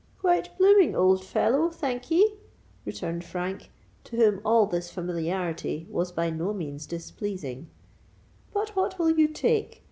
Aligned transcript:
"Quite 0.21 0.57
blooming, 0.57 0.95
old 0.95 1.23
fellow, 1.23 1.69
thank'ee!" 1.69 2.33
returned 2.85 3.23
Frank, 3.23 3.69
to 4.05 4.15
whom 4.15 4.41
all 4.43 4.65
this 4.65 4.89
familiarity 4.89 5.85
was 5.91 6.11
by 6.11 6.31
no 6.31 6.53
means 6.55 6.87
displeasing. 6.87 7.69
"But 8.51 8.75
what 8.75 8.97
will 8.97 9.11
you 9.11 9.27
take? 9.27 9.79